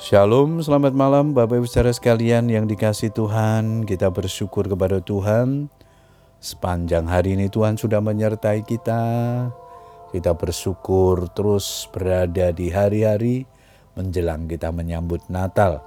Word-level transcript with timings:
Shalom, 0.00 0.64
selamat 0.64 0.96
malam 0.96 1.36
Bapak 1.36 1.60
Ibu 1.60 1.68
saudara 1.68 1.92
sekalian 1.92 2.48
yang 2.48 2.64
dikasih 2.64 3.12
Tuhan. 3.12 3.84
Kita 3.84 4.08
bersyukur 4.08 4.64
kepada 4.64 4.96
Tuhan. 5.04 5.68
Sepanjang 6.40 7.04
hari 7.04 7.36
ini 7.36 7.52
Tuhan 7.52 7.76
sudah 7.76 8.00
menyertai 8.00 8.64
kita. 8.64 9.04
Kita 10.08 10.32
bersyukur 10.32 11.28
terus 11.36 11.84
berada 11.92 12.48
di 12.48 12.72
hari-hari 12.72 13.44
menjelang 13.92 14.48
kita 14.48 14.72
menyambut 14.72 15.20
Natal. 15.28 15.84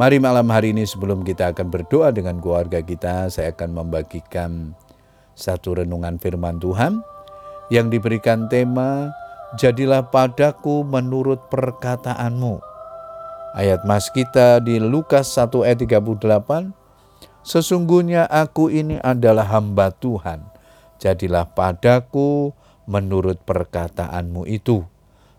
Mari 0.00 0.16
malam 0.16 0.48
hari 0.48 0.72
ini 0.72 0.88
sebelum 0.88 1.20
kita 1.20 1.52
akan 1.52 1.68
berdoa 1.68 2.16
dengan 2.16 2.40
keluarga 2.40 2.80
kita, 2.80 3.28
saya 3.28 3.52
akan 3.52 3.76
membagikan 3.76 4.72
satu 5.36 5.84
renungan 5.84 6.16
firman 6.16 6.56
Tuhan 6.56 7.04
yang 7.68 7.92
diberikan 7.92 8.48
tema 8.48 9.12
Jadilah 9.54 10.02
padaku 10.10 10.82
menurut 10.82 11.52
perkataanmu. 11.52 12.75
Ayat 13.56 13.88
mas 13.88 14.12
kita 14.12 14.60
di 14.60 14.76
Lukas 14.76 15.32
1 15.32 15.64
ayat 15.64 15.80
38, 15.80 16.76
Sesungguhnya 17.40 18.28
aku 18.28 18.68
ini 18.68 19.00
adalah 19.00 19.48
hamba 19.48 19.88
Tuhan, 19.96 20.44
jadilah 21.00 21.48
padaku 21.56 22.52
menurut 22.84 23.40
perkataanmu 23.48 24.44
itu. 24.44 24.84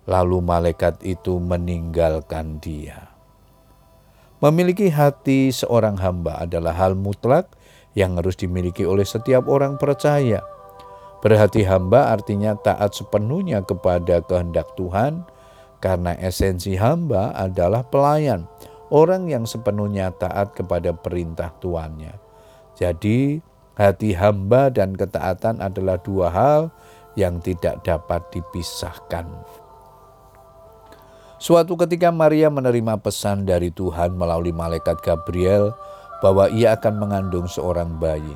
Lalu 0.10 0.40
malaikat 0.42 1.04
itu 1.06 1.38
meninggalkan 1.38 2.58
dia. 2.58 3.12
Memiliki 4.42 4.90
hati 4.90 5.54
seorang 5.54 6.02
hamba 6.02 6.42
adalah 6.42 6.74
hal 6.74 6.98
mutlak 6.98 7.54
yang 7.94 8.18
harus 8.18 8.34
dimiliki 8.34 8.82
oleh 8.82 9.06
setiap 9.06 9.46
orang 9.46 9.78
percaya. 9.78 10.42
Berhati 11.22 11.68
hamba 11.70 12.10
artinya 12.10 12.58
taat 12.58 12.98
sepenuhnya 12.98 13.62
kepada 13.62 14.26
kehendak 14.26 14.74
Tuhan, 14.74 15.28
karena 15.78 16.18
esensi 16.18 16.74
hamba 16.74 17.34
adalah 17.38 17.86
pelayan, 17.86 18.50
orang 18.90 19.30
yang 19.30 19.46
sepenuhnya 19.46 20.10
taat 20.16 20.58
kepada 20.58 20.96
perintah 20.96 21.54
tuannya. 21.62 22.18
Jadi, 22.78 23.42
hati 23.78 24.18
hamba 24.18 24.74
dan 24.74 24.98
ketaatan 24.98 25.62
adalah 25.62 26.02
dua 26.02 26.34
hal 26.34 26.62
yang 27.18 27.42
tidak 27.42 27.82
dapat 27.86 28.22
dipisahkan. 28.34 29.26
Suatu 31.38 31.78
ketika 31.78 32.10
Maria 32.10 32.50
menerima 32.50 32.98
pesan 32.98 33.46
dari 33.46 33.70
Tuhan 33.70 34.18
melalui 34.18 34.50
malaikat 34.50 35.06
Gabriel 35.06 35.70
bahwa 36.18 36.50
ia 36.50 36.74
akan 36.74 36.98
mengandung 36.98 37.46
seorang 37.46 37.94
bayi. 38.02 38.34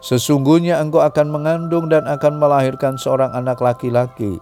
Sesungguhnya 0.00 0.80
engkau 0.80 1.04
akan 1.04 1.28
mengandung 1.28 1.92
dan 1.92 2.08
akan 2.08 2.40
melahirkan 2.40 2.96
seorang 2.96 3.36
anak 3.36 3.60
laki-laki 3.60 4.40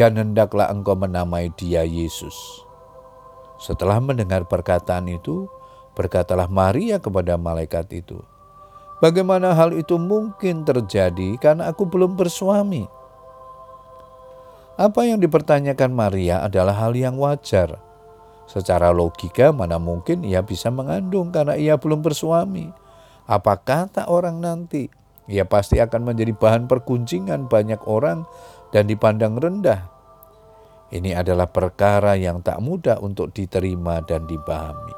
dan 0.00 0.16
hendaklah 0.16 0.72
engkau 0.72 0.96
menamai 0.96 1.52
dia 1.60 1.84
Yesus. 1.84 2.64
Setelah 3.60 4.00
mendengar 4.00 4.48
perkataan 4.48 5.12
itu, 5.12 5.44
berkatalah 5.92 6.48
Maria 6.48 6.96
kepada 6.96 7.36
malaikat 7.36 7.84
itu, 7.92 8.24
Bagaimana 9.00 9.56
hal 9.56 9.72
itu 9.72 9.96
mungkin 9.96 10.60
terjadi 10.60 11.40
karena 11.40 11.72
aku 11.72 11.88
belum 11.88 12.20
bersuami? 12.20 12.84
Apa 14.76 15.08
yang 15.08 15.24
dipertanyakan 15.24 15.88
Maria 15.92 16.44
adalah 16.44 16.76
hal 16.76 16.92
yang 16.92 17.16
wajar. 17.16 17.80
Secara 18.44 18.92
logika 18.92 19.56
mana 19.56 19.80
mungkin 19.80 20.20
ia 20.20 20.44
bisa 20.44 20.68
mengandung 20.68 21.32
karena 21.32 21.56
ia 21.56 21.80
belum 21.80 22.04
bersuami. 22.04 22.68
Apa 23.24 23.56
kata 23.56 24.04
orang 24.04 24.36
nanti? 24.36 24.92
Ia 25.32 25.48
pasti 25.48 25.80
akan 25.80 26.12
menjadi 26.12 26.36
bahan 26.36 26.68
perguncingan 26.68 27.48
banyak 27.48 27.80
orang 27.88 28.28
dan 28.70 28.86
dipandang 28.86 29.38
rendah. 29.38 29.86
Ini 30.90 31.14
adalah 31.14 31.46
perkara 31.46 32.18
yang 32.18 32.42
tak 32.42 32.58
mudah 32.58 32.98
untuk 32.98 33.30
diterima 33.30 34.02
dan 34.02 34.26
dipahami. 34.26 34.94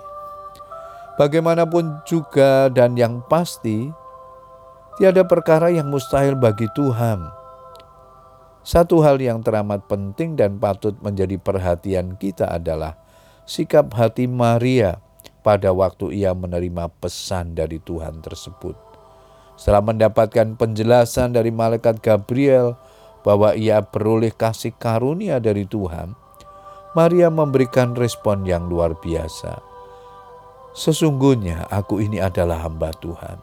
Bagaimanapun 1.20 2.00
juga 2.08 2.72
dan 2.72 2.96
yang 2.96 3.20
pasti, 3.28 3.92
tiada 4.96 5.20
perkara 5.28 5.68
yang 5.68 5.92
mustahil 5.92 6.32
bagi 6.32 6.64
Tuhan. 6.72 7.28
Satu 8.64 9.04
hal 9.04 9.20
yang 9.20 9.44
teramat 9.44 9.84
penting 9.84 10.38
dan 10.38 10.56
patut 10.56 10.96
menjadi 11.04 11.36
perhatian 11.36 12.16
kita 12.16 12.48
adalah 12.48 12.96
sikap 13.44 13.92
hati 13.92 14.30
Maria 14.30 15.02
pada 15.42 15.74
waktu 15.74 16.14
ia 16.22 16.32
menerima 16.32 16.88
pesan 17.02 17.58
dari 17.58 17.82
Tuhan 17.82 18.22
tersebut. 18.22 18.78
Setelah 19.58 19.84
mendapatkan 19.84 20.56
penjelasan 20.56 21.36
dari 21.36 21.52
malaikat 21.52 22.00
Gabriel 22.00 22.78
bahwa 23.22 23.54
ia 23.54 23.82
beroleh 23.82 24.34
kasih 24.34 24.74
karunia 24.74 25.38
dari 25.38 25.66
Tuhan, 25.66 26.14
Maria 26.92 27.32
memberikan 27.32 27.96
respon 27.96 28.44
yang 28.44 28.68
luar 28.68 28.98
biasa. 28.98 29.64
Sesungguhnya 30.76 31.68
aku 31.72 32.04
ini 32.04 32.20
adalah 32.20 32.60
hamba 32.64 32.92
Tuhan. 32.92 33.40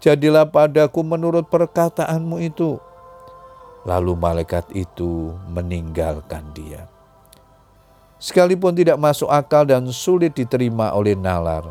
Jadilah 0.00 0.48
padaku 0.48 1.04
menurut 1.04 1.48
perkataanmu 1.52 2.40
itu. 2.40 2.80
Lalu 3.84 4.12
malaikat 4.16 4.68
itu 4.72 5.36
meninggalkan 5.48 6.52
dia. 6.56 6.88
Sekalipun 8.20 8.76
tidak 8.76 9.00
masuk 9.00 9.32
akal 9.32 9.64
dan 9.64 9.88
sulit 9.88 10.36
diterima 10.36 10.92
oleh 10.92 11.16
nalar, 11.16 11.64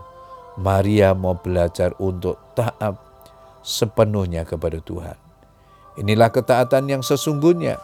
Maria 0.57 1.13
mau 1.13 1.37
belajar 1.37 1.93
untuk 2.01 2.41
taat 2.57 2.97
sepenuhnya 3.61 4.41
kepada 4.49 4.81
Tuhan. 4.81 5.28
Inilah 5.97 6.29
ketaatan 6.29 6.85
yang 6.85 7.01
sesungguhnya. 7.01 7.81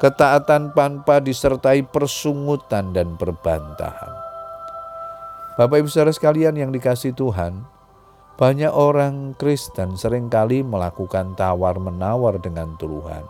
Ketaatan 0.00 0.72
tanpa 0.72 1.20
disertai 1.20 1.84
persungutan 1.84 2.96
dan 2.96 3.18
perbantahan. 3.20 4.12
Bapak 5.54 5.84
Ibu 5.84 5.88
Saudara 5.88 6.10
sekalian 6.10 6.58
yang 6.58 6.74
dikasih 6.74 7.14
Tuhan, 7.14 7.62
banyak 8.34 8.74
orang 8.74 9.38
Kristen 9.38 9.94
sering 9.94 10.26
kali 10.26 10.66
melakukan 10.66 11.38
tawar-menawar 11.38 12.42
dengan 12.42 12.74
Tuhan. 12.74 13.22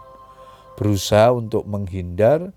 Berusaha 0.81 1.37
untuk 1.37 1.69
menghindar 1.69 2.57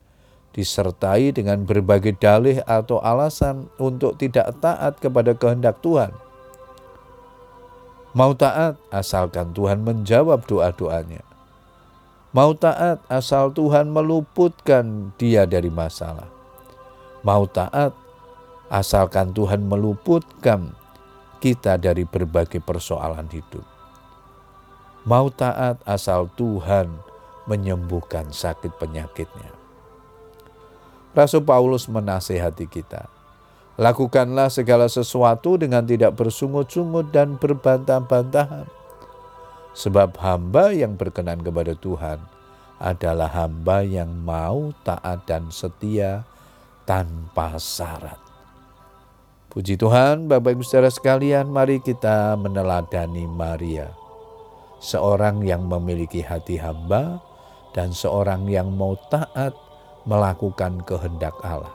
disertai 0.55 1.35
dengan 1.35 1.67
berbagai 1.67 2.15
dalih 2.15 2.63
atau 2.63 3.03
alasan 3.03 3.67
untuk 3.75 4.15
tidak 4.15 4.55
taat 4.63 5.03
kepada 5.03 5.35
kehendak 5.35 5.83
Tuhan. 5.83 6.15
Mau 8.15 8.31
taat 8.39 8.79
asalkan 8.89 9.51
Tuhan 9.51 9.83
menjawab 9.83 10.47
doa-doanya. 10.47 11.26
Mau 12.37 12.53
taat 12.53 13.01
asal 13.09 13.49
Tuhan 13.49 13.89
meluputkan 13.89 15.09
dia 15.17 15.49
dari 15.49 15.73
masalah. 15.73 16.29
Mau 17.25 17.49
taat 17.49 17.97
asalkan 18.69 19.33
Tuhan 19.33 19.65
meluputkan 19.65 20.77
kita 21.41 21.81
dari 21.81 22.05
berbagai 22.05 22.61
persoalan 22.61 23.25
hidup. 23.33 23.65
Mau 25.09 25.33
taat 25.33 25.81
asal 25.81 26.29
Tuhan 26.37 27.01
menyembuhkan 27.49 28.29
sakit 28.29 28.77
penyakitnya. 28.77 29.49
Rasul 31.17 31.41
Paulus 31.41 31.89
menasehati 31.89 32.69
kita. 32.69 33.09
Lakukanlah 33.81 34.53
segala 34.53 34.85
sesuatu 34.85 35.57
dengan 35.57 35.81
tidak 35.89 36.13
bersungut-sungut 36.13 37.09
dan 37.09 37.41
berbantah-bantahan 37.41 38.76
Sebab 39.77 40.17
hamba 40.17 40.73
yang 40.73 40.97
berkenan 40.97 41.45
kepada 41.45 41.77
Tuhan 41.77 42.17
adalah 42.81 43.29
hamba 43.29 43.85
yang 43.85 44.09
mau 44.09 44.73
taat 44.81 45.29
dan 45.29 45.53
setia 45.53 46.25
tanpa 46.89 47.61
syarat. 47.61 48.17
Puji 49.53 49.77
Tuhan, 49.77 50.25
Bapak 50.25 50.57
Ibu 50.57 50.65
Saudara 50.65 50.89
sekalian, 50.89 51.49
mari 51.53 51.77
kita 51.77 52.33
meneladani 52.41 53.29
Maria, 53.29 53.93
seorang 54.81 55.45
yang 55.45 55.69
memiliki 55.69 56.25
hati 56.25 56.57
hamba 56.57 57.21
dan 57.77 57.93
seorang 57.93 58.49
yang 58.49 58.73
mau 58.73 58.97
taat 59.13 59.53
melakukan 60.09 60.81
kehendak 60.89 61.37
Allah. 61.45 61.73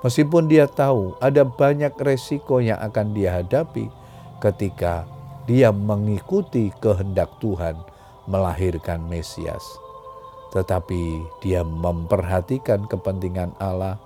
Meskipun 0.00 0.48
dia 0.48 0.64
tahu 0.64 1.12
ada 1.20 1.44
banyak 1.44 1.92
resiko 2.00 2.62
yang 2.62 2.80
akan 2.80 3.12
dia 3.12 3.42
hadapi 3.42 3.90
ketika 4.38 5.17
dia 5.48 5.72
mengikuti 5.72 6.68
kehendak 6.76 7.32
Tuhan 7.40 7.80
melahirkan 8.28 9.00
Mesias. 9.08 9.64
Tetapi 10.52 11.24
dia 11.40 11.64
memperhatikan 11.64 12.84
kepentingan 12.84 13.56
Allah 13.56 13.96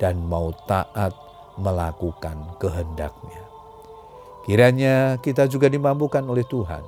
dan 0.00 0.16
mau 0.24 0.48
taat 0.64 1.12
melakukan 1.60 2.56
kehendaknya. 2.56 3.44
Kiranya 4.48 5.20
kita 5.20 5.44
juga 5.44 5.68
dimampukan 5.68 6.24
oleh 6.24 6.44
Tuhan 6.48 6.80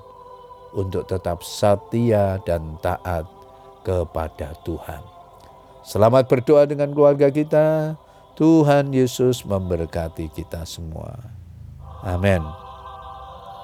untuk 0.73 1.05
tetap 1.05 1.45
setia 1.45 2.41
dan 2.49 2.81
taat 2.81 3.29
kepada 3.85 4.57
Tuhan. 4.65 5.05
Selamat 5.85 6.25
berdoa 6.25 6.65
dengan 6.65 6.89
keluarga 6.97 7.29
kita. 7.29 7.97
Tuhan 8.37 8.97
Yesus 8.97 9.45
memberkati 9.45 10.33
kita 10.33 10.65
semua. 10.65 11.13
Amin. 12.01 12.70